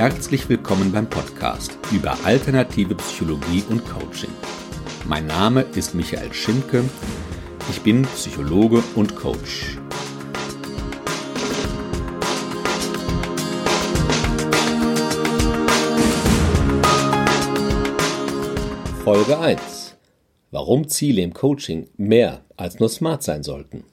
Herzlich 0.00 0.48
willkommen 0.48 0.92
beim 0.92 1.10
Podcast 1.10 1.76
über 1.92 2.16
alternative 2.24 2.94
Psychologie 2.94 3.62
und 3.68 3.84
Coaching. 3.84 4.30
Mein 5.06 5.26
Name 5.26 5.60
ist 5.74 5.94
Michael 5.94 6.32
Schimke. 6.32 6.84
Ich 7.68 7.82
bin 7.82 8.04
Psychologe 8.04 8.82
und 8.94 9.14
Coach. 9.14 9.76
Folge 19.04 19.38
1. 19.38 19.96
Warum 20.50 20.88
Ziele 20.88 21.20
im 21.20 21.34
Coaching 21.34 21.88
mehr 21.98 22.46
als 22.56 22.80
nur 22.80 22.88
smart 22.88 23.22
sein 23.22 23.42
sollten. 23.42 23.84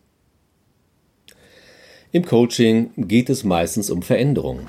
Im 2.13 2.23
Coaching 2.23 2.91
geht 2.95 3.29
es 3.29 3.43
meistens 3.43 3.89
um 3.89 4.01
Veränderung. 4.01 4.67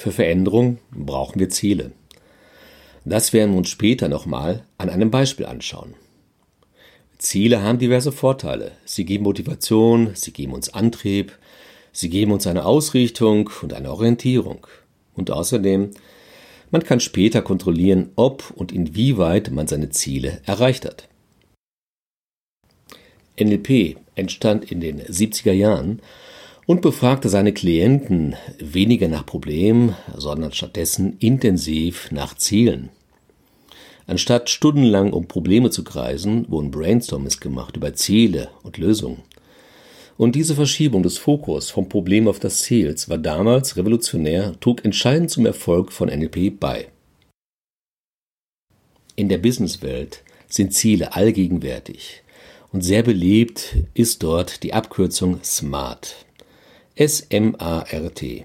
Für 0.00 0.12
Veränderung 0.12 0.78
brauchen 0.92 1.40
wir 1.40 1.50
Ziele. 1.50 1.92
Das 3.04 3.34
werden 3.34 3.50
wir 3.50 3.58
uns 3.58 3.68
später 3.68 4.08
nochmal 4.08 4.64
an 4.78 4.88
einem 4.88 5.10
Beispiel 5.10 5.44
anschauen. 5.44 5.92
Ziele 7.18 7.60
haben 7.62 7.78
diverse 7.78 8.10
Vorteile. 8.10 8.72
Sie 8.86 9.04
geben 9.04 9.24
Motivation, 9.24 10.12
sie 10.14 10.32
geben 10.32 10.54
uns 10.54 10.72
Antrieb, 10.72 11.38
sie 11.92 12.08
geben 12.08 12.32
uns 12.32 12.46
eine 12.46 12.64
Ausrichtung 12.64 13.50
und 13.60 13.74
eine 13.74 13.90
Orientierung. 13.90 14.66
Und 15.16 15.30
außerdem, 15.30 15.90
man 16.70 16.82
kann 16.82 17.00
später 17.00 17.42
kontrollieren, 17.42 18.12
ob 18.16 18.54
und 18.56 18.72
inwieweit 18.72 19.50
man 19.50 19.66
seine 19.66 19.90
Ziele 19.90 20.40
erreicht 20.46 20.86
hat. 20.86 21.08
NLP 23.38 23.98
entstand 24.14 24.72
in 24.72 24.80
den 24.80 25.02
70er 25.02 25.52
Jahren 25.52 26.00
und 26.70 26.82
befragte 26.82 27.28
seine 27.28 27.52
Klienten 27.52 28.36
weniger 28.60 29.08
nach 29.08 29.26
Problemen, 29.26 29.96
sondern 30.16 30.52
stattdessen 30.52 31.16
intensiv 31.18 32.12
nach 32.12 32.36
Zielen. 32.36 32.90
Anstatt 34.06 34.50
stundenlang 34.50 35.12
um 35.12 35.26
Probleme 35.26 35.70
zu 35.70 35.82
kreisen, 35.82 36.48
wurden 36.48 36.70
Brainstormings 36.70 37.40
gemacht 37.40 37.76
über 37.76 37.94
Ziele 37.94 38.50
und 38.62 38.78
Lösungen. 38.78 39.22
Und 40.16 40.36
diese 40.36 40.54
Verschiebung 40.54 41.02
des 41.02 41.18
Fokus 41.18 41.70
vom 41.70 41.88
Problem 41.88 42.28
auf 42.28 42.38
das 42.38 42.60
Ziel 42.60 42.94
war 43.08 43.18
damals 43.18 43.76
revolutionär, 43.76 44.54
trug 44.60 44.84
entscheidend 44.84 45.28
zum 45.32 45.46
Erfolg 45.46 45.90
von 45.90 46.08
NLP 46.08 46.60
bei. 46.60 46.86
In 49.16 49.28
der 49.28 49.38
Businesswelt 49.38 50.22
sind 50.46 50.72
Ziele 50.72 51.16
allgegenwärtig 51.16 52.22
und 52.70 52.82
sehr 52.82 53.02
beliebt 53.02 53.74
ist 53.92 54.22
dort 54.22 54.62
die 54.62 54.72
Abkürzung 54.72 55.40
SMART. 55.42 56.26
S-M-A-R-T. 56.94 58.44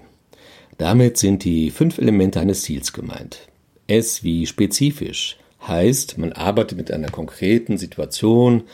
Damit 0.78 1.16
sind 1.16 1.44
die 1.44 1.70
fünf 1.70 1.98
Elemente 1.98 2.40
eines 2.40 2.62
Ziels 2.62 2.92
gemeint. 2.92 3.48
S 3.86 4.22
wie 4.22 4.46
spezifisch 4.46 5.36
heißt, 5.66 6.18
man 6.18 6.32
arbeitet 6.32 6.78
mit 6.78 6.90
einer 6.90 7.10
konkreten 7.10 7.78
Situation 7.78 8.64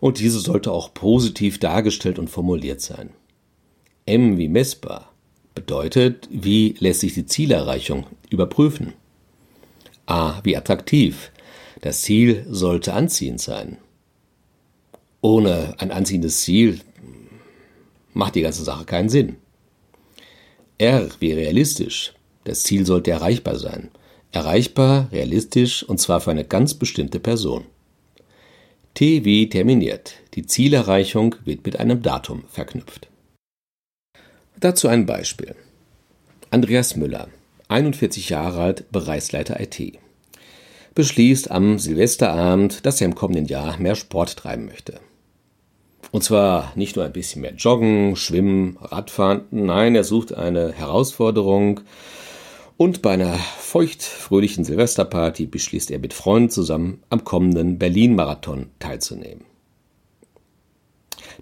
und 0.00 0.20
diese 0.20 0.38
sollte 0.38 0.72
auch 0.72 0.94
positiv 0.94 1.58
dargestellt 1.58 2.18
und 2.18 2.28
formuliert 2.28 2.80
sein. 2.80 3.10
M 4.06 4.38
wie 4.38 4.48
messbar 4.48 5.12
bedeutet, 5.54 6.28
wie 6.30 6.76
lässt 6.78 7.00
sich 7.00 7.14
die 7.14 7.26
Zielerreichung 7.26 8.06
überprüfen. 8.30 8.92
A 10.06 10.40
wie 10.44 10.56
attraktiv. 10.56 11.32
Das 11.80 12.02
Ziel 12.02 12.46
sollte 12.48 12.94
anziehend 12.94 13.40
sein. 13.40 13.78
Ohne 15.20 15.74
ein 15.78 15.90
anziehendes 15.90 16.42
Ziel 16.42 16.80
macht 18.18 18.34
die 18.34 18.42
ganze 18.42 18.64
Sache 18.64 18.84
keinen 18.84 19.08
Sinn. 19.08 19.36
R 20.76 21.08
wie 21.20 21.32
realistisch. 21.32 22.14
Das 22.42 22.64
Ziel 22.64 22.84
sollte 22.84 23.12
erreichbar 23.12 23.58
sein. 23.58 23.90
Erreichbar, 24.32 25.08
realistisch 25.12 25.84
und 25.84 25.98
zwar 26.00 26.20
für 26.20 26.32
eine 26.32 26.44
ganz 26.44 26.74
bestimmte 26.74 27.20
Person. 27.20 27.66
T 28.94 29.24
wie 29.24 29.48
terminiert. 29.48 30.14
Die 30.34 30.44
Zielerreichung 30.44 31.36
wird 31.44 31.64
mit 31.64 31.78
einem 31.78 32.02
Datum 32.02 32.42
verknüpft. 32.48 33.08
Dazu 34.58 34.88
ein 34.88 35.06
Beispiel. 35.06 35.54
Andreas 36.50 36.96
Müller, 36.96 37.28
41 37.68 38.30
Jahre 38.30 38.60
alt, 38.60 38.90
Bereichsleiter 38.90 39.60
IT, 39.60 39.96
beschließt 40.94 41.52
am 41.52 41.78
Silvesterabend, 41.78 42.84
dass 42.84 43.00
er 43.00 43.04
im 43.04 43.14
kommenden 43.14 43.46
Jahr 43.46 43.78
mehr 43.78 43.94
Sport 43.94 44.36
treiben 44.36 44.66
möchte. 44.66 45.00
Und 46.10 46.24
zwar 46.24 46.72
nicht 46.74 46.96
nur 46.96 47.04
ein 47.04 47.12
bisschen 47.12 47.42
mehr 47.42 47.54
Joggen, 47.54 48.16
Schwimmen, 48.16 48.78
Radfahren, 48.80 49.42
nein, 49.50 49.94
er 49.94 50.04
sucht 50.04 50.32
eine 50.34 50.72
Herausforderung. 50.72 51.80
Und 52.76 53.02
bei 53.02 53.10
einer 53.10 53.34
feuchtfröhlichen 53.34 54.64
Silvesterparty 54.64 55.46
beschließt 55.46 55.90
er 55.90 55.98
mit 55.98 56.14
Freunden 56.14 56.50
zusammen 56.50 57.02
am 57.10 57.24
kommenden 57.24 57.78
Berlin-Marathon 57.78 58.70
teilzunehmen. 58.78 59.44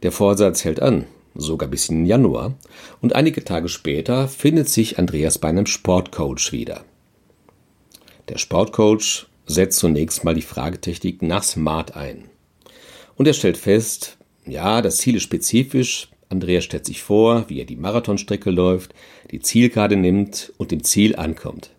Der 0.03 0.13
Vorsatz 0.13 0.65
hält 0.65 0.81
an, 0.81 1.07
sogar 1.35 1.69
bis 1.69 1.89
in 1.89 2.07
Januar, 2.07 2.55
und 3.01 3.15
einige 3.15 3.45
Tage 3.45 3.69
später 3.69 4.29
findet 4.29 4.69
sich 4.69 4.99
Andreas 4.99 5.39
bei 5.39 5.49
einem 5.49 5.67
Sportcoach 5.67 6.53
wieder. 6.53 6.85
Der 8.29 8.39
Sportcoach 8.39 9.27
setzt 9.47 9.79
zunächst 9.79 10.25
mal 10.25 10.35
die 10.35 10.43
Fragetechnik 10.43 11.23
nach 11.23 11.43
Smart 11.43 11.97
ein. 11.97 12.25
Und 13.15 13.27
er 13.29 13.35
stellt 13.35 13.57
fest, 13.57 14.19
ja, 14.47 14.83
das 14.83 14.99
Ziel 14.99 15.17
ist 15.17 15.25
spezifisch. 15.25 16.09
Andreas 16.29 16.65
stellt 16.65 16.87
sich 16.87 17.03
vor, 17.03 17.49
wie 17.49 17.61
er 17.61 17.67
die 17.67 17.77
Marathonstrecke 17.77 18.51
läuft, 18.51 18.95
die 19.31 19.41
Zielkarte 19.41 19.97
nimmt 19.97 20.53
und 20.57 20.71
dem 20.71 20.83
Ziel 20.83 21.17
ankommt. 21.17 21.71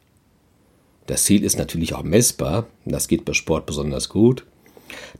Das 1.06 1.23
Ziel 1.23 1.44
ist 1.44 1.57
natürlich 1.57 1.94
auch 1.94 2.03
messbar, 2.03 2.67
das 2.85 3.07
geht 3.07 3.25
bei 3.25 3.33
Sport 3.33 3.66
besonders 3.66 4.09
gut. 4.09 4.45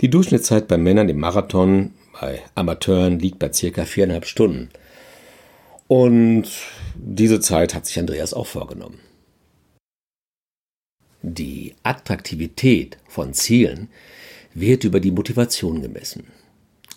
Die 0.02 0.10
Durchschnittszeit 0.10 0.68
bei 0.68 0.78
Männern 0.78 1.10
im 1.10 1.20
Marathon 1.20 1.94
bei 2.20 2.42
Amateuren 2.56 3.20
liegt 3.20 3.40
bei 3.40 3.52
circa 3.52 3.86
viereinhalb 3.86 4.26
Stunden. 4.26 4.70
Und 5.88 6.46
diese 6.96 7.40
Zeit 7.40 7.74
hat 7.74 7.86
sich 7.86 8.00
Andreas 8.00 8.34
auch 8.34 8.48
vorgenommen. 8.48 9.00
Die 11.22 11.74
Attraktivität 11.84 12.98
von 13.08 13.34
Zielen 13.34 13.90
wird 14.54 14.84
über 14.84 15.00
die 15.00 15.12
Motivation 15.12 15.82
gemessen. 15.82 16.28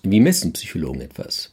Wie 0.03 0.21
messen 0.21 0.53
Psychologen 0.55 1.03
etwas? 1.03 1.51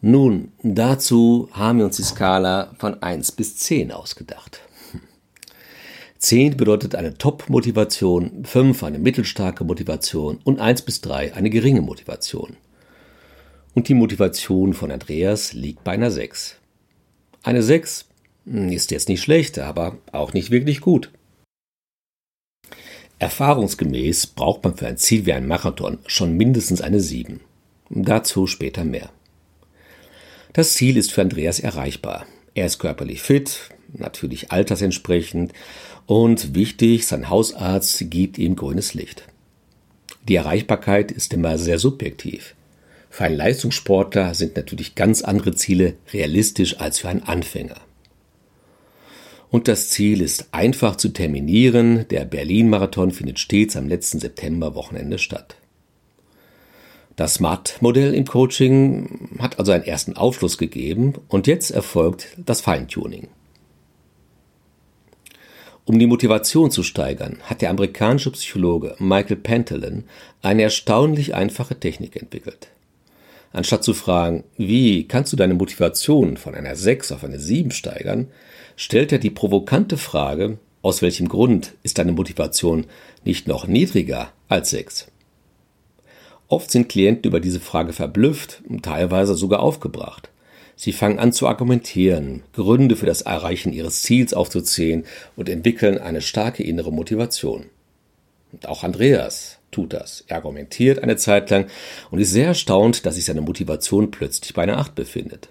Nun, 0.00 0.52
dazu 0.62 1.48
haben 1.52 1.78
wir 1.78 1.86
uns 1.86 1.96
die 1.96 2.02
Skala 2.02 2.74
von 2.78 3.00
1 3.00 3.32
bis 3.32 3.56
10 3.56 3.92
ausgedacht. 3.92 4.60
10 6.18 6.56
bedeutet 6.56 6.96
eine 6.96 7.16
Top-Motivation, 7.16 8.44
5 8.44 8.82
eine 8.82 8.98
mittelstarke 8.98 9.62
Motivation 9.64 10.38
und 10.42 10.58
1 10.58 10.82
bis 10.82 11.00
3 11.00 11.34
eine 11.34 11.50
geringe 11.50 11.82
Motivation. 11.82 12.56
Und 13.74 13.88
die 13.88 13.94
Motivation 13.94 14.74
von 14.74 14.90
Andreas 14.90 15.52
liegt 15.52 15.84
bei 15.84 15.92
einer 15.92 16.10
6. 16.10 16.56
Eine 17.42 17.62
6 17.62 18.06
ist 18.46 18.90
jetzt 18.90 19.08
nicht 19.08 19.22
schlecht, 19.22 19.58
aber 19.58 19.98
auch 20.10 20.32
nicht 20.32 20.50
wirklich 20.50 20.80
gut. 20.80 21.12
Erfahrungsgemäß 23.18 24.26
braucht 24.26 24.64
man 24.64 24.76
für 24.76 24.86
ein 24.88 24.98
Ziel 24.98 25.24
wie 25.26 25.32
ein 25.32 25.46
Marathon 25.46 25.98
schon 26.06 26.36
mindestens 26.36 26.80
eine 26.80 27.00
7. 27.00 27.40
Dazu 27.90 28.46
später 28.46 28.84
mehr. 28.84 29.10
Das 30.52 30.74
Ziel 30.74 30.96
ist 30.96 31.12
für 31.12 31.22
Andreas 31.22 31.60
erreichbar. 31.60 32.26
Er 32.54 32.66
ist 32.66 32.78
körperlich 32.78 33.20
fit, 33.20 33.70
natürlich 33.92 34.50
altersentsprechend 34.50 35.52
und 36.06 36.54
wichtig, 36.54 37.06
sein 37.06 37.28
Hausarzt 37.28 38.10
gibt 38.10 38.38
ihm 38.38 38.56
grünes 38.56 38.94
Licht. 38.94 39.24
Die 40.28 40.36
Erreichbarkeit 40.36 41.12
ist 41.12 41.32
immer 41.34 41.58
sehr 41.58 41.78
subjektiv. 41.78 42.54
Für 43.10 43.24
einen 43.24 43.36
Leistungssportler 43.36 44.34
sind 44.34 44.56
natürlich 44.56 44.94
ganz 44.94 45.22
andere 45.22 45.54
Ziele 45.54 45.94
realistisch 46.12 46.80
als 46.80 47.00
für 47.00 47.08
einen 47.08 47.22
Anfänger. 47.22 47.80
Und 49.50 49.68
das 49.68 49.90
Ziel 49.90 50.20
ist 50.20 50.48
einfach 50.52 50.96
zu 50.96 51.10
terminieren. 51.10 52.06
Der 52.08 52.24
Berlin-Marathon 52.24 53.12
findet 53.12 53.38
stets 53.38 53.76
am 53.76 53.88
letzten 53.88 54.18
September-Wochenende 54.18 55.18
statt. 55.18 55.56
Das 57.16 57.34
SMART-Modell 57.34 58.12
im 58.12 58.26
Coaching 58.26 59.30
hat 59.38 59.58
also 59.58 59.72
einen 59.72 59.84
ersten 59.84 60.18
Aufschluss 60.18 60.58
gegeben 60.58 61.14
und 61.28 61.46
jetzt 61.46 61.70
erfolgt 61.70 62.28
das 62.36 62.60
Feintuning. 62.60 63.28
Um 65.86 65.98
die 65.98 66.06
Motivation 66.06 66.70
zu 66.70 66.82
steigern, 66.82 67.38
hat 67.44 67.62
der 67.62 67.70
amerikanische 67.70 68.32
Psychologe 68.32 68.96
Michael 68.98 69.36
Pantelin 69.36 70.04
eine 70.42 70.62
erstaunlich 70.62 71.34
einfache 71.34 71.80
Technik 71.80 72.16
entwickelt. 72.16 72.68
Anstatt 73.50 73.82
zu 73.82 73.94
fragen, 73.94 74.44
wie 74.58 75.08
kannst 75.08 75.32
du 75.32 75.38
deine 75.38 75.54
Motivation 75.54 76.36
von 76.36 76.54
einer 76.54 76.76
6 76.76 77.12
auf 77.12 77.24
eine 77.24 77.38
7 77.38 77.70
steigern, 77.70 78.28
stellt 78.76 79.10
er 79.12 79.18
die 79.18 79.30
provokante 79.30 79.96
Frage, 79.96 80.58
aus 80.82 81.00
welchem 81.00 81.28
Grund 81.28 81.72
ist 81.82 81.96
deine 81.96 82.12
Motivation 82.12 82.84
nicht 83.24 83.48
noch 83.48 83.66
niedriger 83.66 84.32
als 84.48 84.68
6? 84.68 85.06
Oft 86.48 86.70
sind 86.70 86.88
Klienten 86.88 87.24
über 87.24 87.40
diese 87.40 87.60
Frage 87.60 87.92
verblüfft 87.92 88.62
und 88.68 88.84
teilweise 88.84 89.34
sogar 89.34 89.60
aufgebracht. 89.60 90.30
Sie 90.76 90.92
fangen 90.92 91.18
an 91.18 91.32
zu 91.32 91.48
argumentieren, 91.48 92.42
Gründe 92.52 92.96
für 92.96 93.06
das 93.06 93.22
Erreichen 93.22 93.72
ihres 93.72 94.02
Ziels 94.02 94.34
aufzuzählen 94.34 95.04
und 95.34 95.48
entwickeln 95.48 95.98
eine 95.98 96.20
starke 96.20 96.62
innere 96.62 96.92
Motivation. 96.92 97.66
Und 98.52 98.68
auch 98.68 98.84
Andreas 98.84 99.58
tut 99.70 99.92
das. 99.92 100.24
Er 100.28 100.36
argumentiert 100.36 101.02
eine 101.02 101.16
Zeit 101.16 101.50
lang 101.50 101.66
und 102.10 102.20
ist 102.20 102.30
sehr 102.30 102.48
erstaunt, 102.48 103.06
dass 103.06 103.16
sich 103.16 103.24
seine 103.24 103.40
Motivation 103.40 104.10
plötzlich 104.10 104.54
bei 104.54 104.62
einer 104.62 104.78
Acht 104.78 104.94
befindet. 104.94 105.48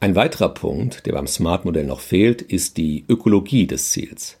Ein 0.00 0.14
weiterer 0.14 0.50
Punkt, 0.50 1.06
der 1.06 1.12
beim 1.12 1.26
Smart-Modell 1.26 1.84
noch 1.84 2.00
fehlt, 2.00 2.40
ist 2.40 2.76
die 2.76 3.04
Ökologie 3.08 3.66
des 3.66 3.90
Ziels. 3.90 4.36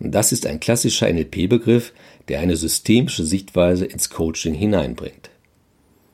Das 0.00 0.32
ist 0.32 0.46
ein 0.46 0.60
klassischer 0.60 1.12
NLP-Begriff, 1.12 1.92
der 2.28 2.40
eine 2.40 2.56
systemische 2.56 3.24
Sichtweise 3.24 3.84
ins 3.84 4.10
Coaching 4.10 4.54
hineinbringt. 4.54 5.30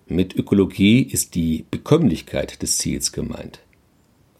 Mit 0.06 0.34
Ökologie 0.34 1.02
ist 1.02 1.34
die 1.34 1.64
Bekömmlichkeit 1.70 2.62
des 2.62 2.78
Ziels 2.78 3.12
gemeint. 3.12 3.60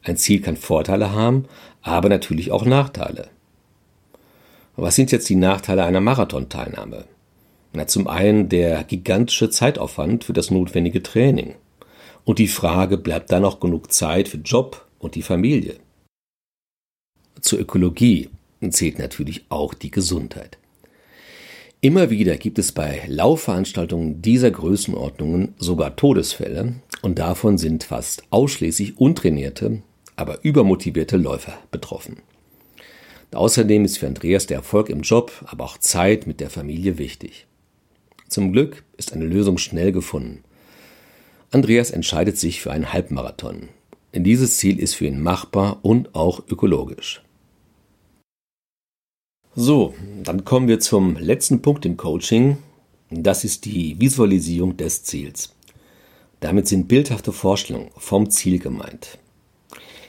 Ein 0.02 0.16
Ziel 0.16 0.40
kann 0.40 0.56
Vorteile 0.56 1.12
haben, 1.12 1.46
aber 1.82 2.08
natürlich 2.08 2.50
auch 2.50 2.64
Nachteile. 2.64 3.28
Was 4.76 4.96
sind 4.96 5.12
jetzt 5.12 5.28
die 5.28 5.36
Nachteile 5.36 5.84
einer 5.84 6.00
Marathonteilnahme? 6.00 7.04
Na, 7.72 7.86
zum 7.86 8.08
einen 8.08 8.48
der 8.48 8.82
gigantische 8.84 9.48
Zeitaufwand 9.48 10.24
für 10.24 10.32
das 10.32 10.50
notwendige 10.50 11.02
Training. 11.02 11.54
Und 12.24 12.38
die 12.38 12.48
Frage, 12.48 12.98
bleibt 12.98 13.30
da 13.30 13.40
noch 13.40 13.60
genug 13.60 13.92
Zeit 13.92 14.28
für 14.28 14.38
Job 14.38 14.86
und 14.98 15.14
die 15.14 15.22
Familie? 15.22 15.76
Zur 17.40 17.60
Ökologie 17.60 18.28
zählt 18.68 18.98
natürlich 18.98 19.44
auch 19.48 19.74
die 19.74 19.90
Gesundheit. 19.90 20.58
Immer 21.80 22.10
wieder 22.10 22.36
gibt 22.36 22.58
es 22.58 22.72
bei 22.72 23.02
Laufveranstaltungen 23.06 24.20
dieser 24.20 24.50
Größenordnungen 24.50 25.54
sogar 25.56 25.96
Todesfälle 25.96 26.74
und 27.00 27.18
davon 27.18 27.56
sind 27.56 27.84
fast 27.84 28.22
ausschließlich 28.28 28.98
untrainierte, 28.98 29.82
aber 30.14 30.44
übermotivierte 30.44 31.16
Läufer 31.16 31.54
betroffen. 31.70 32.18
Außerdem 33.32 33.86
ist 33.86 33.98
für 33.98 34.08
Andreas 34.08 34.46
der 34.46 34.58
Erfolg 34.58 34.90
im 34.90 35.00
Job, 35.00 35.32
aber 35.46 35.64
auch 35.64 35.78
Zeit 35.78 36.26
mit 36.26 36.40
der 36.40 36.50
Familie 36.50 36.98
wichtig. 36.98 37.46
Zum 38.28 38.52
Glück 38.52 38.84
ist 38.98 39.14
eine 39.14 39.24
Lösung 39.24 39.56
schnell 39.56 39.92
gefunden. 39.92 40.44
Andreas 41.50 41.90
entscheidet 41.90 42.36
sich 42.36 42.60
für 42.60 42.72
einen 42.72 42.92
Halbmarathon. 42.92 43.68
Dieses 44.12 44.58
Ziel 44.58 44.78
ist 44.78 44.94
für 44.94 45.06
ihn 45.06 45.22
machbar 45.22 45.78
und 45.82 46.14
auch 46.14 46.42
ökologisch. 46.48 47.22
So, 49.56 49.94
dann 50.22 50.44
kommen 50.44 50.68
wir 50.68 50.78
zum 50.78 51.16
letzten 51.16 51.60
Punkt 51.60 51.84
im 51.84 51.96
Coaching. 51.96 52.58
Das 53.10 53.42
ist 53.42 53.64
die 53.64 54.00
Visualisierung 54.00 54.76
des 54.76 55.02
Ziels. 55.02 55.56
Damit 56.38 56.68
sind 56.68 56.86
bildhafte 56.86 57.32
Vorstellungen 57.32 57.90
vom 57.96 58.30
Ziel 58.30 58.60
gemeint. 58.60 59.18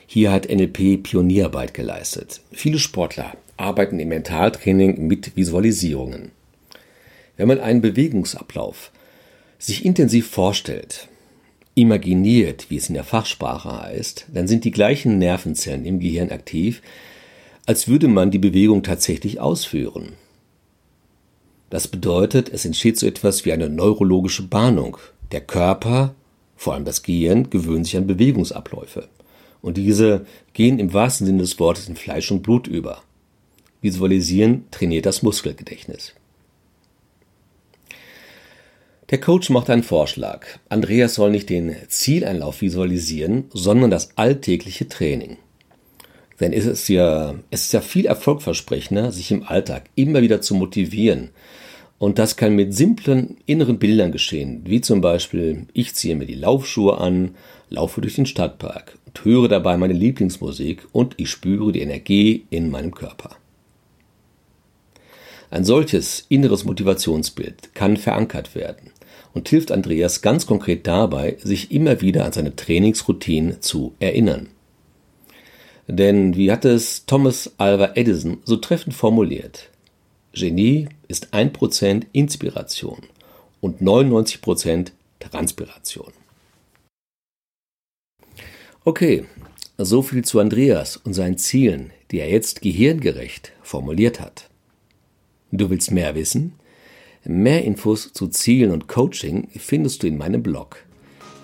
Hier 0.05 0.31
hat 0.31 0.47
NLP 0.47 1.01
Pionierarbeit 1.01 1.73
geleistet. 1.73 2.41
Viele 2.51 2.77
Sportler 2.77 3.35
arbeiten 3.57 3.99
im 3.99 4.09
Mentaltraining 4.09 5.07
mit 5.07 5.35
Visualisierungen. 5.35 6.31
Wenn 7.35 7.47
man 7.47 7.59
einen 7.59 7.81
Bewegungsablauf 7.81 8.91
sich 9.57 9.85
intensiv 9.85 10.29
vorstellt, 10.29 11.07
imaginiert, 11.73 12.69
wie 12.69 12.77
es 12.77 12.89
in 12.89 12.95
der 12.95 13.03
Fachsprache 13.03 13.81
heißt, 13.81 14.27
dann 14.31 14.47
sind 14.47 14.65
die 14.65 14.71
gleichen 14.71 15.17
Nervenzellen 15.17 15.85
im 15.85 15.99
Gehirn 15.99 16.29
aktiv, 16.29 16.83
als 17.65 17.87
würde 17.87 18.07
man 18.07 18.31
die 18.31 18.39
Bewegung 18.39 18.83
tatsächlich 18.83 19.39
ausführen. 19.39 20.13
Das 21.69 21.87
bedeutet, 21.87 22.49
es 22.49 22.65
entsteht 22.65 22.99
so 22.99 23.07
etwas 23.07 23.45
wie 23.45 23.53
eine 23.53 23.69
neurologische 23.69 24.43
Bahnung. 24.43 24.97
Der 25.31 25.41
Körper, 25.41 26.13
vor 26.57 26.73
allem 26.73 26.85
das 26.85 27.01
Gehirn, 27.01 27.49
gewöhnt 27.49 27.85
sich 27.85 27.95
an 27.95 28.07
Bewegungsabläufe. 28.07 29.07
Und 29.61 29.77
diese 29.77 30.25
gehen 30.53 30.79
im 30.79 30.93
wahrsten 30.93 31.27
Sinne 31.27 31.39
des 31.39 31.59
Wortes 31.59 31.87
in 31.87 31.95
Fleisch 31.95 32.31
und 32.31 32.43
Blut 32.43 32.67
über. 32.67 33.03
Visualisieren 33.81 34.65
trainiert 34.71 35.05
das 35.05 35.21
Muskelgedächtnis. 35.23 36.13
Der 39.11 39.19
Coach 39.19 39.49
macht 39.49 39.69
einen 39.69 39.83
Vorschlag. 39.83 40.45
Andreas 40.69 41.15
soll 41.15 41.31
nicht 41.31 41.49
den 41.49 41.75
Zieleinlauf 41.87 42.61
visualisieren, 42.61 43.45
sondern 43.53 43.91
das 43.91 44.17
alltägliche 44.17 44.87
Training. 44.87 45.37
Denn 46.41 46.53
es 46.53 46.65
ist 46.65 46.87
ja, 46.89 47.35
es 47.51 47.65
ist 47.65 47.73
ja 47.73 47.81
viel 47.81 48.07
erfolgversprechender, 48.07 49.11
sich 49.11 49.31
im 49.31 49.43
Alltag 49.43 49.83
immer 49.95 50.21
wieder 50.23 50.41
zu 50.41 50.55
motivieren. 50.55 51.29
Und 51.99 52.17
das 52.17 52.35
kann 52.35 52.55
mit 52.55 52.73
simplen 52.73 53.37
inneren 53.45 53.77
Bildern 53.77 54.11
geschehen, 54.11 54.63
wie 54.65 54.81
zum 54.81 55.01
Beispiel, 55.01 55.67
ich 55.73 55.93
ziehe 55.93 56.15
mir 56.15 56.25
die 56.25 56.33
Laufschuhe 56.33 56.97
an, 56.97 57.35
laufe 57.69 58.01
durch 58.01 58.15
den 58.15 58.25
Stadtpark 58.25 58.97
und 59.05 59.23
höre 59.23 59.47
dabei 59.47 59.77
meine 59.77 59.93
Lieblingsmusik 59.93 60.87
und 60.91 61.13
ich 61.17 61.29
spüre 61.29 61.71
die 61.71 61.81
Energie 61.81 62.47
in 62.49 62.71
meinem 62.71 62.95
Körper. 62.95 63.35
Ein 65.51 65.63
solches 65.63 66.25
inneres 66.27 66.65
Motivationsbild 66.65 67.75
kann 67.75 67.97
verankert 67.97 68.55
werden 68.55 68.89
und 69.33 69.47
hilft 69.47 69.71
Andreas 69.71 70.23
ganz 70.23 70.47
konkret 70.47 70.87
dabei, 70.87 71.37
sich 71.43 71.71
immer 71.71 72.01
wieder 72.01 72.25
an 72.25 72.31
seine 72.31 72.55
Trainingsroutine 72.55 73.59
zu 73.59 73.93
erinnern. 73.99 74.47
Denn 75.87 76.35
wie 76.35 76.51
hat 76.51 76.65
es 76.65 77.05
Thomas 77.05 77.53
Alva 77.57 77.91
Edison 77.95 78.41
so 78.45 78.57
treffend 78.57 78.95
formuliert? 78.95 79.69
Genie 80.33 80.89
ist 81.07 81.33
1% 81.33 82.03
Inspiration 82.13 82.99
und 83.59 83.81
99% 83.81 84.91
Transpiration. 85.19 86.13
Okay, 88.83 89.25
so 89.77 90.01
viel 90.01 90.25
zu 90.25 90.39
Andreas 90.39 90.97
und 90.97 91.13
seinen 91.13 91.37
Zielen, 91.37 91.91
die 92.11 92.19
er 92.19 92.29
jetzt 92.29 92.61
gehirngerecht 92.61 93.51
formuliert 93.61 94.19
hat. 94.19 94.49
Du 95.51 95.69
willst 95.69 95.91
mehr 95.91 96.15
wissen? 96.15 96.53
Mehr 97.23 97.63
Infos 97.63 98.13
zu 98.13 98.29
Zielen 98.29 98.71
und 98.71 98.87
Coaching 98.87 99.49
findest 99.55 100.01
du 100.01 100.07
in 100.07 100.17
meinem 100.17 100.41
Blog 100.41 100.83